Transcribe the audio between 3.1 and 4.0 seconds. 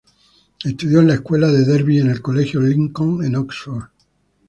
en Oxford.